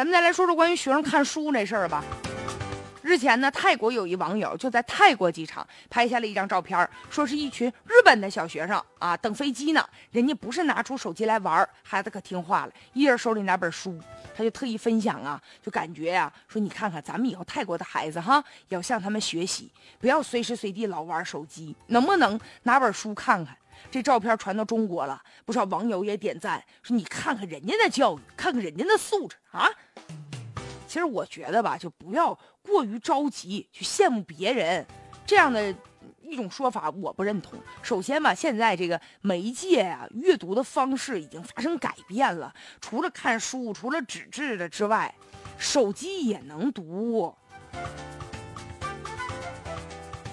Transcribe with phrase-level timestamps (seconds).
[0.00, 2.02] 咱们再来说说关于学生看书这事儿吧。
[3.02, 9.86] 日前呢，泰国有一网友就在泰国机场拍下了一张照片，说是一群日本的小学生啊等飞机呢。
[10.10, 14.00] 人家不是拿出手机来玩，孩子可听话了，一人手里拿本书，
[14.34, 23.54] 他就特意分享啊，就感觉呀，说你看看咱们以后泰国的孩子哈，要向他们学习，不要随时随地老玩手机，能不能拿本书看看？
[23.90, 29.68] 这照片传到中国了，不少网友也点赞，说你看看人家的教育，看看人家的素质啊。
[30.90, 34.84] 其实我觉得吧，就不要过于着急去羡慕别人，
[35.24, 35.72] 这样的
[36.20, 37.56] 一种说法我不认同。
[37.80, 45.14] 首先吧，现在这个媒介啊，阅读的方式已经发生改变了，除了看书，除了纸质的之外，
[45.56, 47.32] 手机也能读。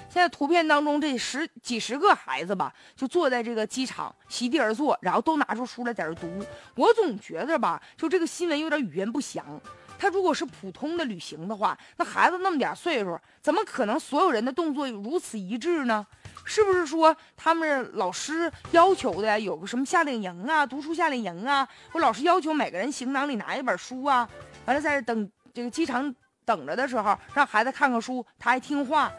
[0.09, 6.44] 现在图片当中这十几十个孩子吧，就坐在这个机场席地而坐，然后都拿出书来在这读。
[6.73, 9.62] 我总觉得吧，就这个新闻有点语言不详。
[10.00, 16.06] 他如果是普通的旅行的话，那孩子那么点岁数，怎么可能所有人的动作如此一致呢？
[16.45, 21.67] 是不是说他们老师要求的有个什么夏令营啊，读书夏令营啊？
[21.92, 24.30] 我老师要求每个人行囊里拿一本书啊，
[24.66, 29.11] 完了在等这个机场等着的时候，让孩子看看书，他还听话。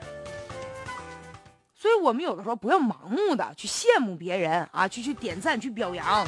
[1.75, 6.27] 所以我们有的时候不要盲目的去羡慕别人啊，去去点赞去表扬，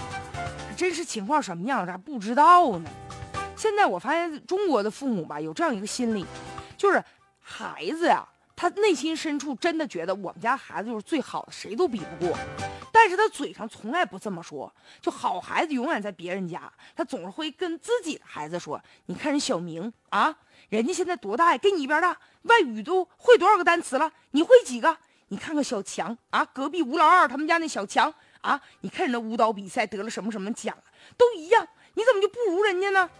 [0.76, 2.90] 真实情况什么样咱不知道呢。
[3.60, 6.24] 现在我发现中国的父母吧，有这样一个心理，
[6.78, 7.04] 就是
[7.42, 12.34] 孩子呀，他内心深处真的觉得我们家孩子就是最好的，谁都比不过。
[12.90, 20.34] 但是他嘴上从来不这么说，就好孩子永远在别人家，他总是会跟自己的孩子说：“你看人小明啊，
[20.70, 21.58] 人家现在多大呀？
[21.58, 24.10] 跟你一边大，外语都会多少个单词了？
[24.30, 24.96] 你会几个？
[25.28, 30.74] 你看看小强啊，隔壁吴老二他们家那小强啊，你看人家舞蹈比赛得了什么什么奖，
[31.18, 33.10] 都一样，你怎么就不如人家呢？”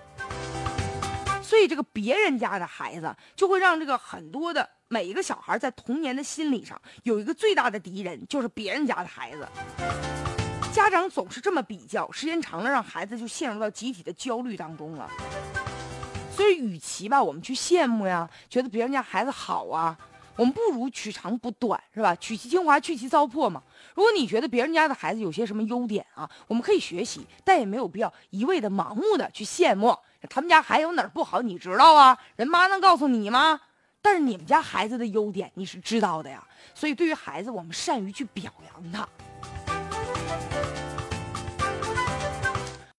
[1.42, 9.48] 所以，这个别人家的孩子就会让这个很多的每一个小孩在童年的心理上有一个最大的敌人，就是别人家的孩子。
[10.72, 15.10] 家长总是这么比较，时间长了，让孩子就陷入到集体的焦虑当中了。
[16.32, 19.98] 所以，与其吧，我们去羡慕呀，觉得别人家孩子好啊，
[20.36, 22.14] 我们不如取长补短，是吧？
[22.16, 23.62] 取其精华，去其糟粕嘛。
[23.94, 29.94] 如果你觉得别人家的孩子有些什么优点啊，我们可以学习，但也没有必要一味的盲目的去羡慕。
[30.28, 31.42] 他们家孩子有哪儿不好？
[31.42, 32.16] 你知道啊？
[32.36, 33.60] 人妈能告诉你吗？
[34.02, 36.42] 但是你们家孩子的优点你是知道的呀。
[36.74, 39.06] 所以对于孩子，我们善于去表扬他。